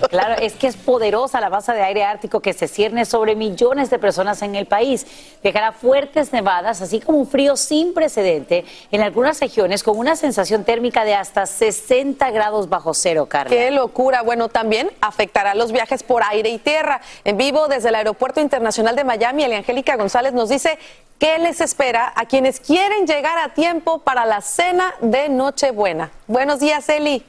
[0.09, 3.89] Claro, es que es poderosa la masa de aire ártico que se cierne sobre millones
[3.89, 5.05] de personas en el país.
[5.43, 10.63] Dejará fuertes nevadas, así como un frío sin precedente en algunas regiones con una sensación
[10.63, 13.49] térmica de hasta 60 grados bajo cero, Carla.
[13.49, 14.21] Qué locura.
[14.21, 17.01] Bueno, también afectará los viajes por aire y tierra.
[17.23, 20.77] En vivo desde el Aeropuerto Internacional de Miami, Angélica González nos dice
[21.19, 26.11] qué les espera a quienes quieren llegar a tiempo para la cena de Nochebuena.
[26.27, 27.23] Buenos días, Eli.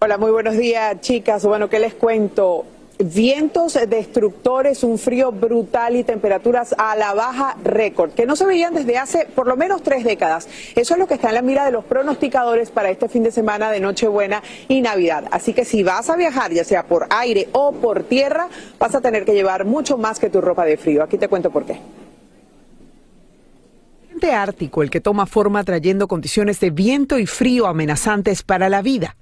[0.00, 1.44] Hola, muy buenos días, chicas.
[1.44, 2.64] Bueno, ¿qué les cuento?
[2.98, 8.74] Vientos destructores, un frío brutal y temperaturas a la baja récord, que no se veían
[8.74, 10.48] desde hace por lo menos tres décadas.
[10.74, 13.30] Eso es lo que está en la mira de los pronosticadores para este fin de
[13.30, 15.26] semana de Nochebuena y Navidad.
[15.30, 18.48] Así que si vas a viajar, ya sea por aire o por tierra,
[18.80, 21.04] vas a tener que llevar mucho más que tu ropa de frío.
[21.04, 21.78] Aquí te cuento por qué.
[24.32, 29.16] Ártico, el que toma forma trayendo condiciones de viento y frío amenazantes para la vida.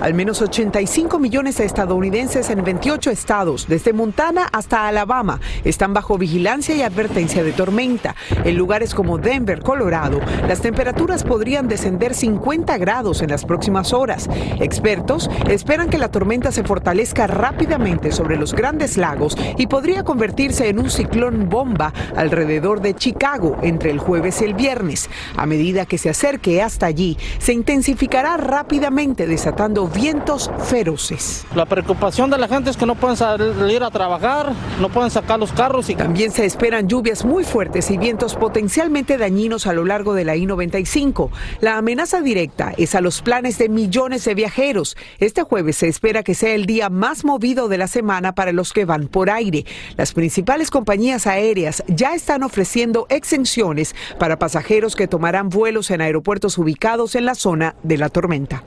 [0.00, 6.16] Al menos 85 millones de estadounidenses en 28 estados, desde Montana hasta Alabama, están bajo
[6.16, 8.16] vigilancia y advertencia de tormenta.
[8.44, 14.30] En lugares como Denver, Colorado, las temperaturas podrían descender 50 grados en las próximas horas.
[14.58, 20.68] Expertos esperan que la tormenta se fortalezca rápidamente sobre los grandes lagos y podría convertirse
[20.68, 25.10] en un ciclón bomba alrededor de Chicago entre el jueves y el viernes.
[25.36, 31.46] A medida que se acerque hasta allí, se intensificará rápidamente desatando vientos feroces.
[31.54, 35.38] La preocupación de la gente es que no pueden salir a trabajar, no pueden sacar
[35.38, 39.84] los carros y También se esperan lluvias muy fuertes y vientos potencialmente dañinos a lo
[39.84, 41.30] largo de la I-95.
[41.60, 44.96] La amenaza directa es a los planes de millones de viajeros.
[45.18, 48.72] Este jueves se espera que sea el día más movido de la semana para los
[48.72, 49.64] que van por aire.
[49.96, 56.58] Las principales compañías aéreas ya están ofreciendo exenciones para pasajeros que tomarán vuelos en aeropuertos
[56.58, 58.64] ubicados en la zona de la tormenta.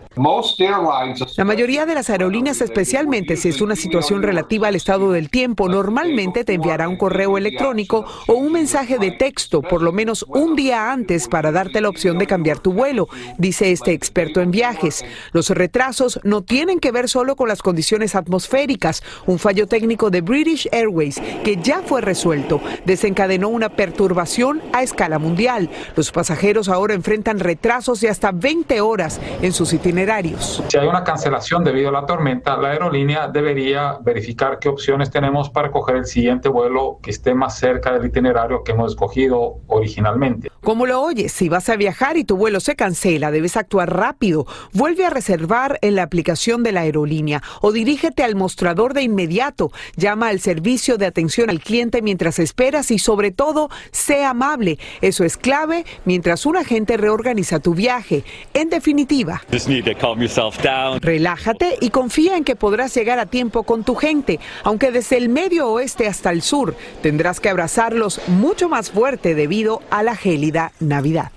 [1.38, 5.70] La mayoría de las aerolíneas, especialmente si es una situación relativa al estado del tiempo,
[5.70, 10.56] normalmente te enviará un correo electrónico o un mensaje de texto por lo menos un
[10.56, 13.08] día antes para darte la opción de cambiar tu vuelo,
[13.38, 15.04] dice este experto en viajes.
[15.32, 19.04] Los retrasos no tienen que ver solo con las condiciones atmosféricas.
[19.26, 25.20] Un fallo técnico de British Airways, que ya fue resuelto, desencadenó una perturbación a escala
[25.20, 25.70] mundial.
[25.96, 30.64] Los pasajeros ahora enfrentan retrasos de hasta 20 horas en sus itinerarios.
[31.04, 36.06] Cancelación debido a la tormenta, la aerolínea debería verificar qué opciones tenemos para coger el
[36.06, 40.50] siguiente vuelo que esté más cerca del itinerario que hemos escogido originalmente.
[40.62, 44.46] Como lo oyes, si vas a viajar y tu vuelo se cancela, debes actuar rápido.
[44.72, 49.72] Vuelve a reservar en la aplicación de la aerolínea o dirígete al mostrador de inmediato.
[49.98, 54.80] Llama al servicio de atención al cliente mientras esperas y sobre todo, sé amable.
[55.02, 58.24] Eso es clave mientras un agente reorganiza tu viaje.
[58.54, 60.93] En definitiva, Just need to calm yourself down.
[61.02, 65.30] Relájate y confía en que podrás llegar a tiempo con tu gente, aunque desde el
[65.30, 70.72] medio oeste hasta el sur tendrás que abrazarlos mucho más fuerte debido a la gélida
[70.80, 71.32] Navidad.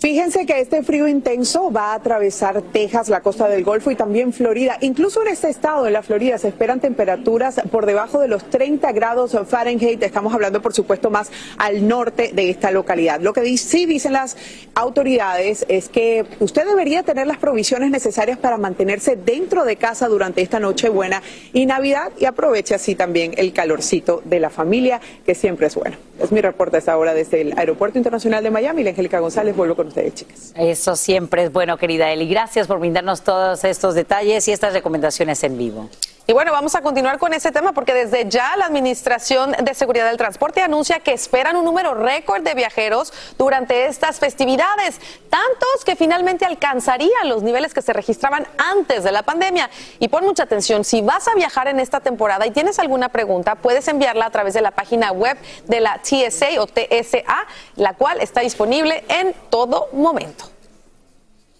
[0.00, 4.32] Fíjense que este frío intenso va a atravesar Texas, la costa del Golfo y también
[4.32, 4.76] Florida.
[4.80, 8.92] Incluso en este estado, en la Florida, se esperan temperaturas por debajo de los 30
[8.92, 10.02] grados Fahrenheit.
[10.02, 13.20] Estamos hablando, por supuesto, más al norte de esta localidad.
[13.20, 14.36] Lo que sí dicen las
[14.74, 20.42] autoridades es que usted debería tener las provisiones necesarias para mantenerse dentro de casa durante
[20.42, 21.22] esta noche buena
[21.52, 25.96] y Navidad y aproveche así también el calorcito de la familia, que siempre es bueno.
[26.20, 28.84] Es mi reporte a esta hora desde el Aeropuerto Internacional de Miami.
[28.84, 30.52] La Angélica González, vuelvo con ustedes, chicas.
[30.56, 32.28] Eso siempre es bueno, querida Eli.
[32.28, 35.88] Gracias por brindarnos todos estos detalles y estas recomendaciones en vivo.
[36.26, 40.06] Y bueno, vamos a continuar con ese tema porque desde ya la Administración de Seguridad
[40.06, 45.96] del Transporte anuncia que esperan un número récord de viajeros durante estas festividades, tantos que
[45.96, 49.68] finalmente alcanzarían los niveles que se registraban antes de la pandemia.
[49.98, 53.56] Y pon mucha atención, si vas a viajar en esta temporada y tienes alguna pregunta,
[53.56, 57.46] puedes enviarla a través de la página web de la TSA o TSA,
[57.76, 60.53] la cual está disponible en todo momento.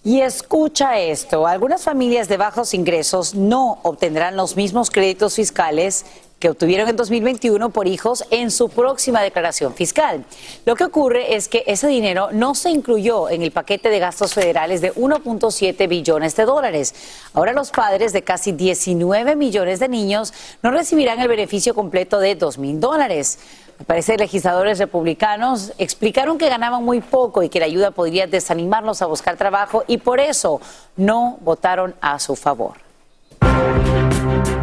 [0.07, 6.05] Y escucha esto, algunas familias de bajos ingresos no obtendrán los mismos créditos fiscales
[6.39, 10.27] que obtuvieron en 2021 por hijos en su próxima declaración fiscal.
[10.67, 14.35] Lo que ocurre es que ese dinero no se incluyó en el paquete de gastos
[14.35, 16.95] federales de 1.7 billones de dólares.
[17.33, 22.35] Ahora los padres de casi 19 millones de niños no recibirán el beneficio completo de
[22.35, 23.39] 2 mil dólares.
[23.79, 29.03] Me parece legisladores republicanos explicaron que ganaban muy poco y que la ayuda podría desanimarlos
[29.03, 30.61] a buscar trabajo y por eso
[30.97, 32.75] no votaron a su favor.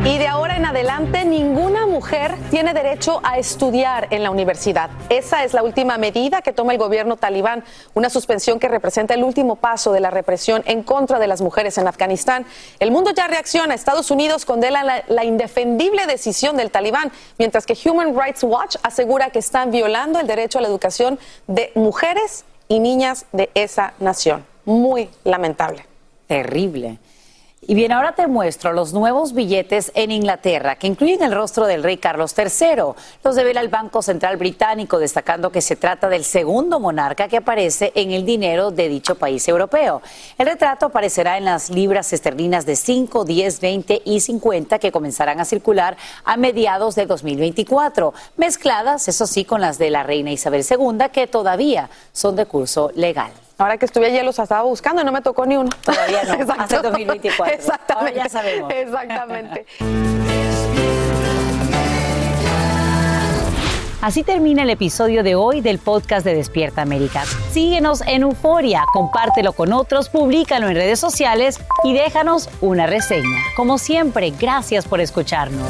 [0.04, 4.90] Y de ahora en adelante, ninguna mujer tiene derecho a estudiar en la universidad.
[5.10, 9.24] Esa es la última medida que toma el gobierno talibán, una suspensión que representa el
[9.24, 12.48] último paso de la represión en contra de las mujeres en Afganistán.
[12.80, 13.76] El mundo ya reacciona.
[13.76, 19.30] Estados Unidos condena la, la indefendible decisión del talibán, mientras que Human Rights Watch asegura
[19.30, 24.46] que están violando el derecho a la educación de mujeres y niñas de esa nación.
[24.66, 25.86] Muy lamentable.
[26.26, 26.98] Terrible.
[27.68, 31.84] Y bien, ahora te muestro los nuevos billetes en Inglaterra que incluyen el rostro del
[31.84, 32.96] rey Carlos III.
[33.24, 37.92] Los devela el Banco Central Británico, destacando que se trata del segundo monarca que aparece
[37.94, 40.02] en el dinero de dicho país europeo.
[40.40, 45.40] El retrato aparecerá en las libras esterlinas de 5, 10, 20 y 50 que comenzarán
[45.40, 50.66] a circular a mediados de 2024, mezcladas, eso sí, con las de la reina Isabel
[50.68, 53.32] II, que todavía son de curso legal.
[53.62, 55.70] Ahora que estuve ayer los estaba buscando y no me tocó ni uno.
[55.84, 56.78] Todavía no, Exacto.
[56.78, 57.54] el 2024.
[57.54, 57.94] Exactamente.
[57.94, 58.74] Ahora ya sabemos.
[58.74, 59.66] Exactamente.
[64.02, 67.24] Así termina el episodio de hoy del podcast de Despierta América.
[67.52, 73.38] Síguenos en Euforia, compártelo con otros, públicalo en redes sociales y déjanos una reseña.
[73.56, 75.70] Como siempre, gracias por escucharnos.